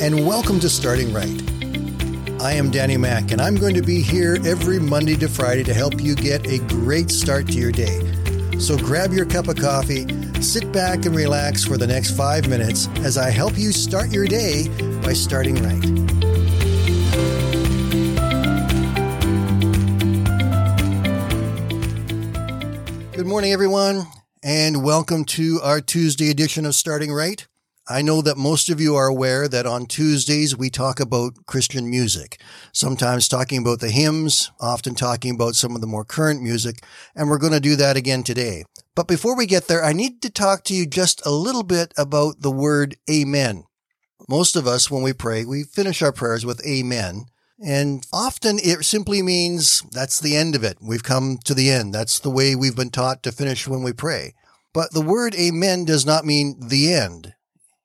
[0.00, 1.42] and welcome to Starting Right.
[2.40, 5.74] I am Danny Mack, and I'm going to be here every Monday to Friday to
[5.74, 7.98] help you get a great start to your day.
[8.60, 10.06] So grab your cup of coffee,
[10.40, 14.28] sit back, and relax for the next five minutes as I help you start your
[14.28, 14.68] day
[15.02, 15.82] by starting right.
[23.16, 24.06] Good morning, everyone,
[24.44, 27.48] and welcome to our Tuesday edition of Starting Right.
[27.92, 31.90] I know that most of you are aware that on Tuesdays we talk about Christian
[31.90, 32.40] music,
[32.72, 36.82] sometimes talking about the hymns, often talking about some of the more current music,
[37.14, 38.64] and we're going to do that again today.
[38.96, 41.92] But before we get there, I need to talk to you just a little bit
[41.98, 43.64] about the word amen.
[44.26, 47.26] Most of us, when we pray, we finish our prayers with amen.
[47.62, 50.78] And often it simply means that's the end of it.
[50.80, 51.94] We've come to the end.
[51.94, 54.32] That's the way we've been taught to finish when we pray.
[54.72, 57.34] But the word amen does not mean the end.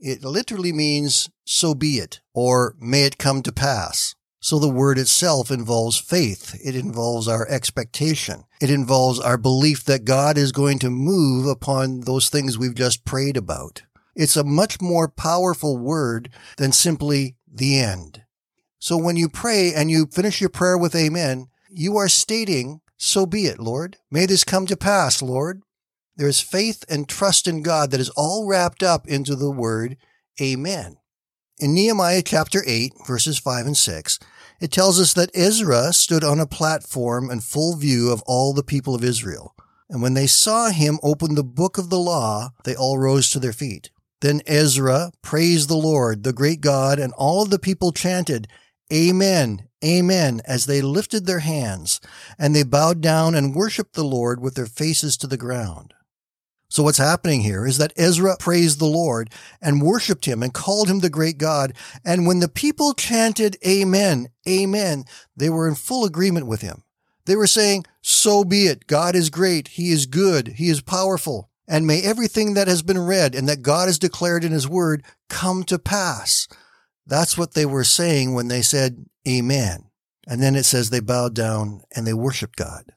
[0.00, 4.14] It literally means so be it or may it come to pass.
[4.40, 6.58] So the word itself involves faith.
[6.64, 8.44] It involves our expectation.
[8.62, 13.04] It involves our belief that God is going to move upon those things we've just
[13.04, 13.82] prayed about.
[14.16, 18.22] It's a much more powerful word than simply the end.
[18.78, 23.26] So when you pray and you finish your prayer with amen, you are stating, so
[23.26, 23.98] be it, Lord.
[24.10, 25.62] May this come to pass, Lord.
[26.20, 29.96] There is faith and trust in God that is all wrapped up into the word
[30.38, 30.98] Amen.
[31.58, 34.18] In Nehemiah chapter 8, verses 5 and 6,
[34.60, 38.62] it tells us that Ezra stood on a platform in full view of all the
[38.62, 39.54] people of Israel.
[39.88, 43.38] And when they saw him open the book of the law, they all rose to
[43.38, 43.88] their feet.
[44.20, 48.46] Then Ezra praised the Lord, the great God, and all of the people chanted,
[48.92, 51.98] Amen, Amen, as they lifted their hands,
[52.38, 55.94] and they bowed down and worshiped the Lord with their faces to the ground.
[56.70, 59.30] So what's happening here is that Ezra praised the Lord
[59.60, 61.74] and worshiped him and called him the great God.
[62.04, 65.04] And when the people chanted Amen, Amen,
[65.36, 66.84] they were in full agreement with him.
[67.26, 68.86] They were saying, so be it.
[68.86, 69.68] God is great.
[69.68, 70.54] He is good.
[70.56, 71.50] He is powerful.
[71.66, 75.04] And may everything that has been read and that God has declared in his word
[75.28, 76.46] come to pass.
[77.04, 79.90] That's what they were saying when they said Amen.
[80.26, 82.92] And then it says they bowed down and they worshiped God.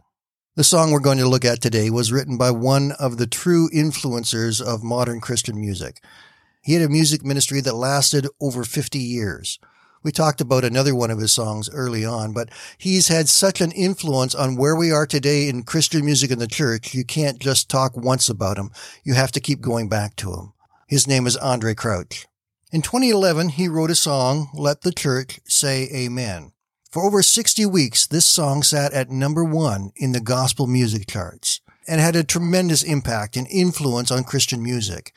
[0.55, 3.71] The song we're going to look at today was written by one of the true
[3.73, 5.99] influencers of modern Christian music.
[6.61, 9.57] He had a music ministry that lasted over 50 years.
[10.03, 13.71] We talked about another one of his songs early on, but he's had such an
[13.71, 16.93] influence on where we are today in Christian music in the church.
[16.93, 18.69] You can't just talk once about him.
[19.03, 20.53] You have to keep going back to him.
[20.87, 22.27] His name is Andraé Crouch.
[22.71, 26.52] In 2011, he wrote a song, Let the Church Say Amen.
[26.93, 31.59] For over 60 weeks, this song sat at number one in the gospel music charts
[31.87, 35.11] and had a tremendous impact and influence on Christian music.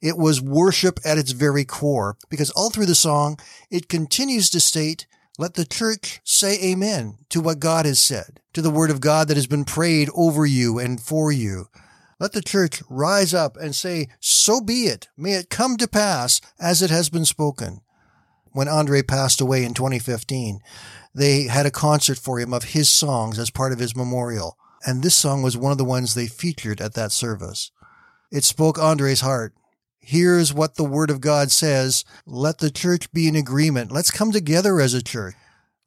[0.00, 3.38] It was worship at its very core because all through the song,
[3.70, 5.06] it continues to state,
[5.36, 9.28] let the church say amen to what God has said, to the word of God
[9.28, 11.66] that has been prayed over you and for you.
[12.18, 15.08] Let the church rise up and say, so be it.
[15.14, 17.82] May it come to pass as it has been spoken.
[18.58, 20.58] When Andre passed away in 2015,
[21.14, 24.58] they had a concert for him of his songs as part of his memorial.
[24.84, 27.70] And this song was one of the ones they featured at that service.
[28.32, 29.54] It spoke Andre's heart.
[30.00, 32.04] Here's what the word of God says.
[32.26, 33.92] Let the church be in agreement.
[33.92, 35.36] Let's come together as a church.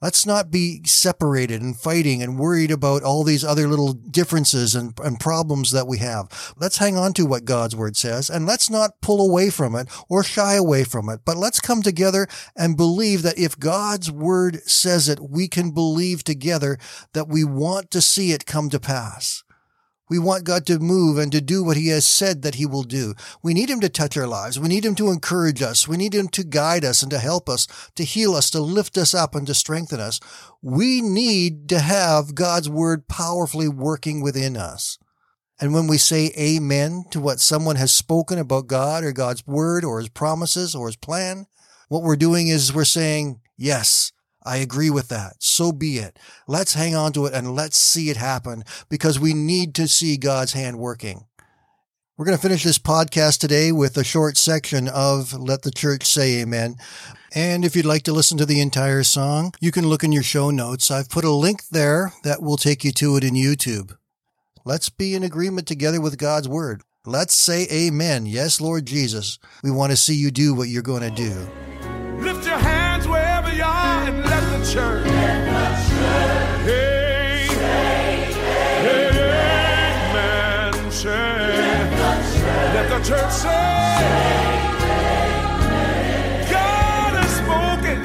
[0.01, 4.97] Let's not be separated and fighting and worried about all these other little differences and,
[5.03, 6.53] and problems that we have.
[6.57, 9.87] Let's hang on to what God's word says and let's not pull away from it
[10.09, 14.61] or shy away from it, but let's come together and believe that if God's word
[14.63, 16.77] says it, we can believe together
[17.13, 19.43] that we want to see it come to pass.
[20.11, 22.83] We want God to move and to do what he has said that he will
[22.83, 23.13] do.
[23.41, 24.59] We need him to touch our lives.
[24.59, 25.87] We need him to encourage us.
[25.87, 28.97] We need him to guide us and to help us, to heal us, to lift
[28.97, 30.19] us up and to strengthen us.
[30.61, 34.97] We need to have God's word powerfully working within us.
[35.61, 39.85] And when we say amen to what someone has spoken about God or God's word
[39.85, 41.47] or his promises or his plan,
[41.87, 44.11] what we're doing is we're saying, yes,
[44.43, 45.35] I agree with that.
[45.39, 46.17] So be it.
[46.47, 50.17] Let's hang on to it and let's see it happen because we need to see
[50.17, 51.25] God's hand working.
[52.17, 56.05] We're going to finish this podcast today with a short section of Let the Church
[56.05, 56.75] Say Amen.
[57.33, 60.21] And if you'd like to listen to the entire song, you can look in your
[60.21, 60.91] show notes.
[60.91, 63.95] I've put a link there that will take you to it in YouTube.
[64.65, 66.83] Let's be in agreement together with God's word.
[67.05, 68.27] Let's say amen.
[68.27, 69.39] Yes, Lord Jesus.
[69.63, 71.49] We want to see you do what you're going to do.
[72.19, 75.07] Lift your hands wherever let the church.
[81.01, 81.41] Say, amen.
[82.73, 83.65] let the church, say,
[86.51, 87.99] God has spoken.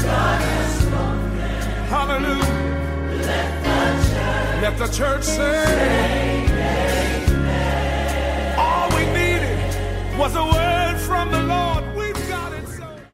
[1.89, 2.57] Hallelujah.
[4.63, 6.47] Let the church, say.
[8.59, 10.66] All we needed was a word.